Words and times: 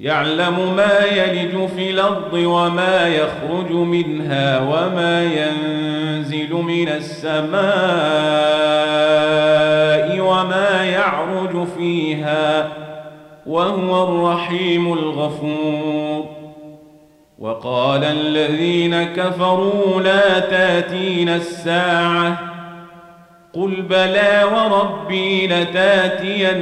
يعلم 0.00 0.76
ما 0.76 0.98
يلج 1.12 1.68
في 1.76 1.90
الأرض 1.90 2.32
وما 2.32 3.08
يخرج 3.08 3.72
منها 3.72 4.60
وما 4.60 5.24
ينزل 5.24 6.52
من 6.52 6.88
السماء 6.88 7.60
وما 10.20 10.84
يعرج 10.84 11.66
فيها 11.78 12.68
وهو 13.46 14.04
الرحيم 14.04 14.92
الغفور. 14.92 16.24
وقال 17.38 18.04
الذين 18.04 19.02
كفروا 19.02 20.00
لا 20.00 20.38
تاتين 20.38 21.28
الساعة 21.28 22.38
قل 23.52 23.82
بلى 23.82 24.44
وربي 24.54 25.46
لتأتينكم 25.46 26.60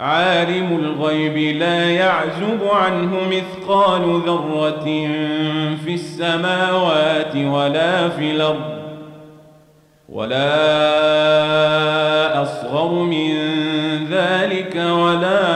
عالم 0.00 0.76
الغيب 0.76 1.56
لا 1.56 1.90
يعزب 1.90 2.60
عنه 2.72 3.16
مثقال 3.28 4.20
ذرة 4.26 4.84
في 5.84 5.94
السماوات 5.94 7.36
ولا 7.36 8.08
في 8.08 8.30
الأرض 8.30 8.76
ولا 10.08 10.52
أصغر 12.42 12.92
من 12.92 13.34
ذلك 14.10 14.76
ولا 14.76 15.46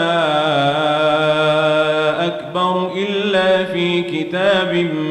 أكبر 2.26 2.92
إلا 2.96 3.64
في 3.64 4.02
كتاب 4.02 4.74
مبين 4.74 5.09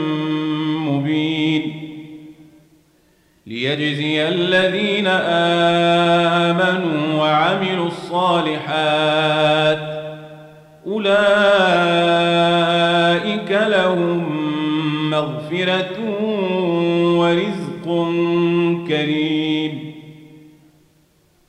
ليجزي 3.47 4.27
الذين 4.27 5.07
آمنوا 6.47 7.13
وعملوا 7.21 7.87
الصالحات 7.87 9.79
أولئك 10.87 11.19
لهم 13.51 14.39
مغفرة 15.09 15.99
ورزق 17.17 17.85
كريم 18.87 19.93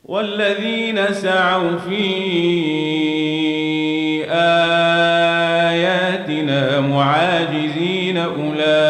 والذين 0.04 1.14
سعوا 1.14 1.77
في 1.77 2.04
آياتنا 5.50 6.80
معاجزين 6.80 8.16
أولئك 8.16 8.89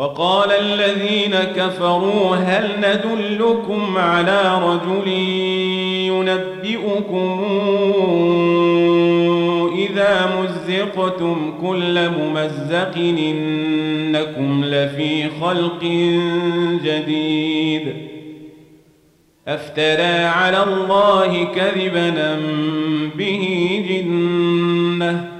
وقال 0.00 0.52
الذين 0.52 1.34
كفروا 1.56 2.36
هل 2.36 2.70
ندلكم 2.78 3.98
على 3.98 4.60
رجل 4.62 5.08
ينبئكم 6.08 7.40
إذا 9.78 10.30
مزقتم 10.40 11.52
كل 11.62 12.08
ممزق 12.08 12.96
إنكم 12.96 14.64
لفي 14.64 15.28
خلق 15.40 15.84
جديد 16.84 17.92
أفترى 19.48 20.24
على 20.24 20.62
الله 20.62 21.44
كذبا 21.44 22.38
به 23.16 23.84
جنة 23.88 25.39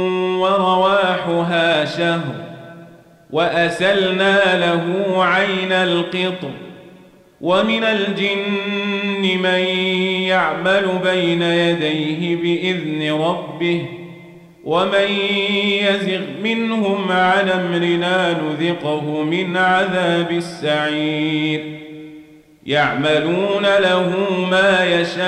ورواحها 0.41 1.85
شهر 1.85 2.35
وأسلنا 3.31 4.57
له 4.57 5.15
عين 5.23 5.71
القطر 5.71 6.51
ومن 7.41 7.83
الجن 7.83 9.41
من 9.41 9.59
يعمل 10.27 10.99
بين 11.03 11.41
يديه 11.41 12.35
بإذن 12.35 13.21
ربه 13.21 13.85
ومن 14.63 15.09
يزغ 15.81 16.21
منهم 16.43 17.11
عن 17.11 17.49
أمرنا 17.49 18.33
نذقه 18.33 19.23
من 19.23 19.57
عذاب 19.57 20.31
السعير 20.31 21.81
يعملون 22.65 23.63
له 23.79 24.27
ما 24.51 24.85
يشاء 24.85 25.21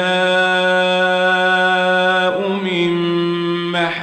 من 2.50 2.94
محاريب 3.71 4.03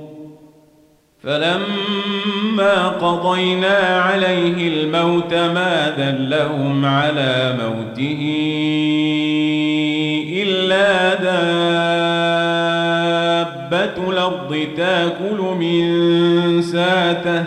فلما 1.23 2.87
قضينا 2.87 3.77
عليه 3.77 4.67
الموت 4.67 5.33
ما 5.33 5.89
دلهم 5.89 6.85
على 6.85 7.57
موته 7.61 8.21
إلا 10.43 11.13
دابة 11.13 11.41
الأرض 14.09 14.67
تأكل 14.77 15.39
من 15.59 16.61
ساته. 16.61 17.43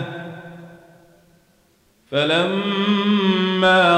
فلما 2.11 2.94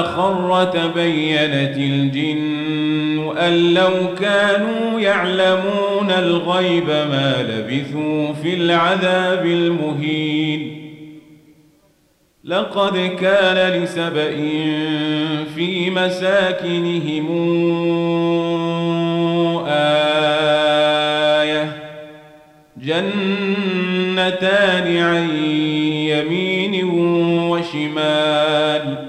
خر 0.02 0.64
تبينت 0.64 1.76
الجن 1.76 3.36
أن 3.38 3.74
لو 3.74 4.14
كانوا 4.20 5.00
يعلمون 5.00 6.10
الغيب 6.10 6.88
ما 6.88 7.34
لبثوا 7.42 8.32
في 8.32 8.54
العذاب 8.54 9.46
المهين 9.46 10.78
لقد 12.44 12.98
كان 13.20 13.82
لسبإ 13.82 14.36
في 15.54 15.90
مساكنهم 15.90 17.26
آية 19.68 20.08
جنتان 22.82 24.16
عن 24.96 25.30
يمين 26.08 26.84
وشمال 27.50 29.08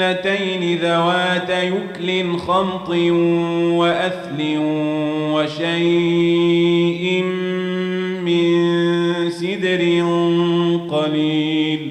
جنتين 0.00 0.78
ذوات 0.78 1.50
يكل 1.50 2.38
خمط 2.38 2.88
وأثل 3.78 4.56
وشيء 5.34 7.22
من 8.24 8.50
سدر 9.30 9.82
قليل. 10.90 11.90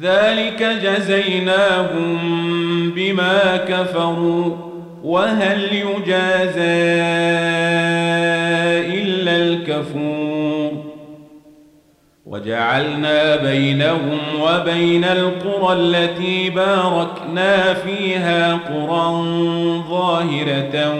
ذلك 0.00 0.62
جزيناهم 0.82 2.18
بما 2.90 3.56
كفروا 3.56 4.56
وهل 5.04 5.62
يجازى 5.72 6.60
إلا 8.98 9.36
الكفور؟ 9.36 10.25
وجعلنا 12.26 13.36
بينهم 13.36 14.18
وبين 14.40 15.04
القرى 15.04 15.72
التي 15.72 16.50
باركنا 16.50 17.74
فيها 17.74 18.54
قرى 18.54 19.24
ظاهرة 19.88 20.94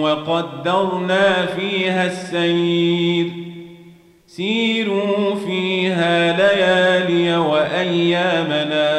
وقدرنا 0.00 1.46
فيها 1.46 2.06
السير. 2.06 3.26
سيروا 4.26 5.34
فيها 5.46 6.36
ليالي 6.36 7.36
وأيامنا 7.36 8.90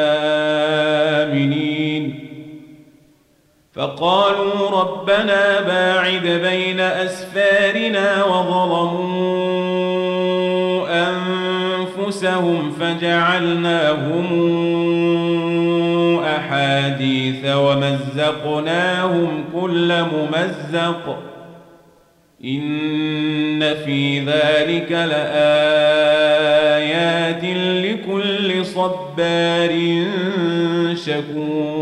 فقالوا 3.72 4.70
ربنا 4.70 5.60
باعد 5.60 6.26
بين 6.26 6.80
أسفارنا 6.80 8.24
وظلموا 8.24 9.51
فجعلناهم 12.92 14.28
أحاديث 16.24 17.44
ومزقناهم 17.46 19.44
كل 19.60 20.02
ممزق. 20.02 21.18
إن 22.44 23.74
في 23.84 24.20
ذلك 24.20 24.92
لآيات 24.92 25.32
لكل 27.84 28.66
صبار 28.66 30.04
شكور. 30.94 31.81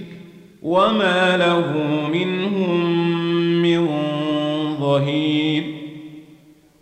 وما 0.61 1.37
له 1.37 1.73
منهم 2.13 2.85
من 3.61 3.87
ظهير 4.79 5.63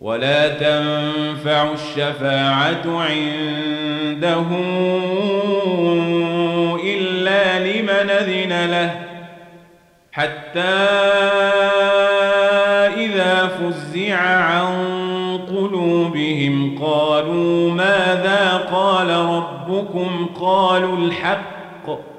ولا 0.00 0.48
تنفع 0.48 1.72
الشفاعة 1.72 2.82
عنده 2.86 4.46
إلا 6.84 7.58
لمن 7.58 8.10
أذن 8.10 8.70
له 8.70 9.00
حتى 10.12 10.60
إذا 12.96 13.46
فزع 13.46 14.16
عن 14.16 14.90
قلوبهم 15.48 16.78
قالوا 16.82 17.70
ماذا 17.70 18.68
قال 18.72 19.10
ربكم 19.10 20.26
قالوا 20.40 20.96
الحق 20.96 22.09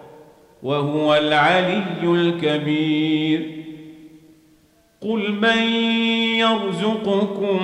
وهو 0.64 1.16
العلي 1.16 2.04
الكبير. 2.04 3.62
قل 5.02 5.32
من 5.32 5.74
يرزقكم 6.38 7.60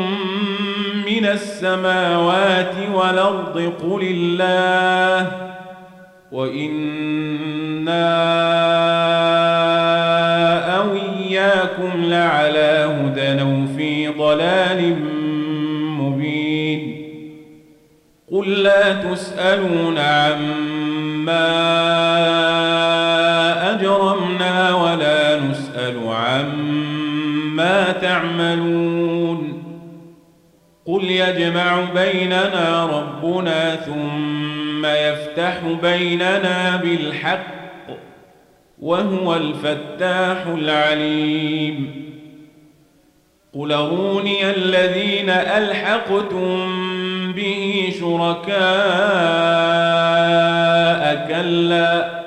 من 1.08 1.26
السماوات 1.26 2.76
والأرض 2.94 3.74
قل 3.84 4.02
الله 4.02 5.32
وإنا 6.32 8.18
أو 10.78 10.96
إياكم 10.96 11.92
لعلى 12.04 12.90
هدى 13.02 13.42
أو 13.42 13.68
في 13.78 14.08
ضلال 14.08 14.96
مبين. 16.00 17.08
قل 18.32 18.64
لا 18.64 18.94
تسألون 18.94 19.98
عما 19.98 21.28
عما 26.14 27.92
تعملون. 27.92 29.64
قل 30.86 31.04
يجمع 31.04 31.82
بيننا 31.96 32.86
ربنا 32.86 33.76
ثم 33.76 34.86
يفتح 34.86 35.60
بيننا 35.82 36.76
بالحق 36.76 37.58
وهو 38.82 39.36
الفتاح 39.36 40.46
العليم. 40.48 42.08
قل 43.54 43.72
أروني 43.72 44.50
الذين 44.50 45.30
ألحقتم 45.30 46.68
به 47.34 47.94
شركاء 48.00 48.58
كلا. 51.28 52.27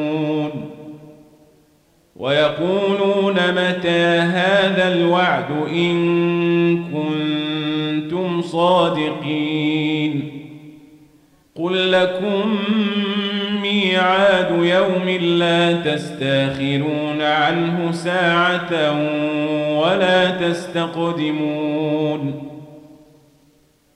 ويقولون 2.21 3.33
متى 3.33 4.05
هذا 4.19 4.93
الوعد 4.93 5.51
إن 5.67 6.83
كنتم 6.83 8.41
صادقين 8.41 10.31
قل 11.55 11.91
لكم 11.91 12.57
ميعاد 13.61 14.51
يوم 14.51 15.09
لا 15.21 15.73
تستأخرون 15.73 17.21
عنه 17.21 17.91
ساعة 17.91 18.91
ولا 19.79 20.31
تستقدمون 20.31 21.71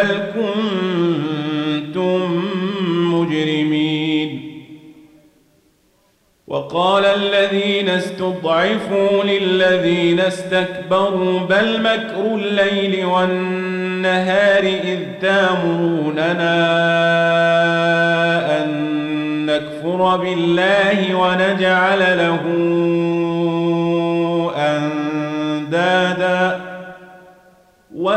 بل 0.00 0.20
كنتم 0.34 2.44
مجرمين 3.14 4.50
وقال 6.46 7.04
الذين 7.04 7.88
استضعفوا 7.88 9.24
للذين 9.24 10.20
استكبروا 10.20 11.40
بل 11.40 11.82
مكر 11.82 12.34
الليل 12.34 13.04
والنهار 13.04 14.62
إذ 14.62 14.98
تامروننا 15.22 16.56
أن 18.62 18.70
نكفر 19.46 20.16
بالله 20.16 21.14
ونجعل 21.14 21.98
له 21.98 22.40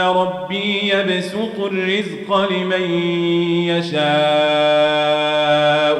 ربي 0.00 0.88
يبسط 0.88 1.60
الرزق 1.60 2.50
لمن 2.52 2.90
يشاء 3.68 4.00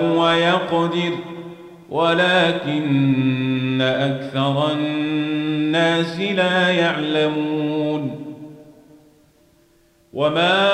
ويقدر 0.05 1.13
ولكن 1.91 3.81
أكثر 3.81 4.73
الناس 4.73 6.21
لا 6.21 6.69
يعلمون 6.71 8.21
وما 10.13 10.71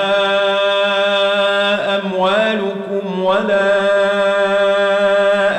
أموالكم 1.98 3.22
ولا 3.22 3.86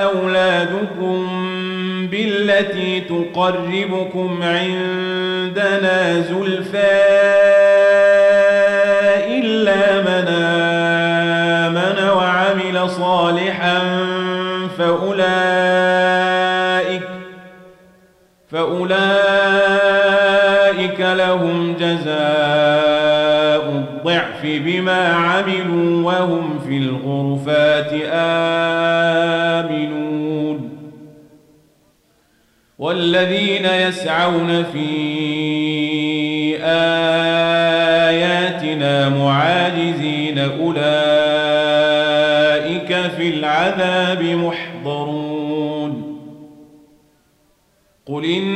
أولادكم 0.03 1.27
بالتي 2.11 3.01
تقربكم 3.01 4.43
عندنا 4.43 6.21
زلفى 6.21 7.46
الضعف 24.37 24.45
بما 24.65 25.13
عملوا 25.13 26.03
وهم 26.03 26.59
في 26.67 26.77
الغرفات 26.77 27.91
آمنون. 29.63 30.69
والذين 32.79 33.65
يسعون 33.65 34.63
في 34.63 34.87
آياتنا 38.07 39.09
معاجزين 39.09 40.39
أولئك 40.39 40.87
في 43.17 43.29
العذاب 43.29 44.23
محضرون. 44.23 45.37
قل 48.05 48.25
إن 48.25 48.55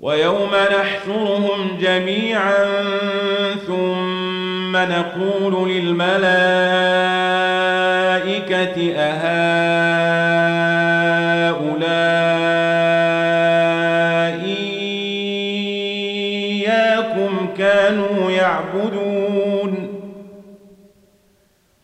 ويوم 0.00 0.50
نحشرهم 0.54 1.76
جميعا 1.80 2.64
ثم 3.66 4.76
نقول 4.76 5.70
للملائكة 5.70 6.20
أهؤلاء 8.96 9.60
إياكم 16.44 17.48
كانوا 17.58 18.30
يعبدون؟ 18.30 20.00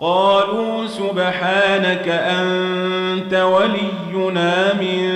قالوا 0.01 0.87
سبحانك 0.87 2.09
أنت 2.09 3.35
ولينا 3.35 4.73
من 4.81 5.16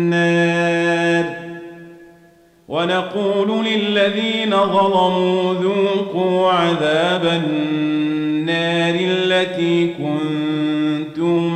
ونقول 2.81 3.65
للذين 3.65 4.51
ظلموا 4.51 5.53
ذوقوا 5.53 6.51
عذاب 6.51 7.25
النار 7.25 8.95
التي 8.99 9.87
كنتم 9.87 11.51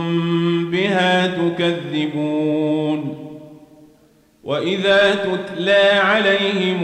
بها 0.72 1.28
تكذبون. 1.28 3.18
وإذا 4.44 5.16
تتلى 5.16 6.00
عليهم 6.04 6.84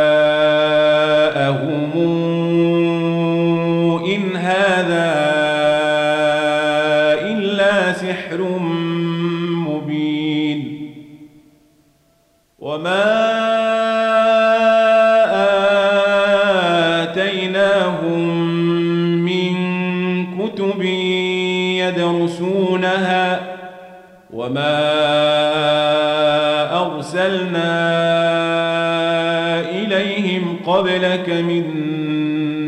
إن 4.07 4.37
هذا 4.37 5.27
وما 12.59 13.56
قبلك 30.87 31.29
من 31.29 31.65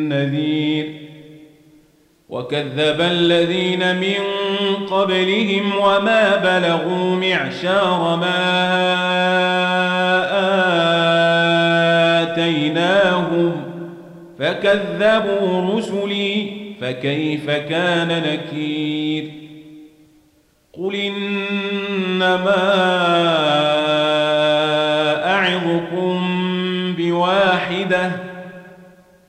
نذير 0.08 0.94
وكذب 2.28 3.00
الذين 3.00 3.96
من 3.96 4.16
قبلهم 4.90 5.72
وما 5.76 6.36
بلغوا 6.36 7.16
معشار 7.16 8.16
ما 8.16 8.38
آتيناهم 12.22 13.52
فكذبوا 14.38 15.76
رسلي 15.76 16.50
فكيف 16.80 17.50
كان 17.50 18.22
نكير 18.22 19.30
قل 20.72 20.94
إنما 20.94 22.48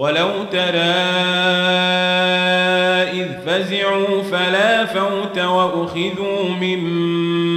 ولو 0.00 0.30
ترى 0.52 0.78
إذ 3.12 3.28
فزعوا 3.46 4.22
فلا 4.22 4.86
فوت 4.86 5.38
وأخذوا 5.38 6.48
من 6.60 6.80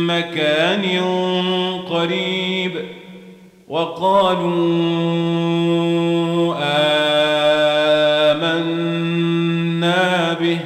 مكان 0.08 0.86
قريب 1.89 2.71
وقالوا 3.67 4.53
آمنا 8.71 10.34
به 10.34 10.60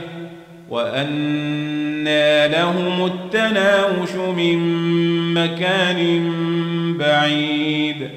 وأنى 0.69 2.47
لهم 2.47 3.05
التناوش 3.05 4.15
من 4.37 4.59
مكان 5.33 6.31
بعيد 6.99 8.16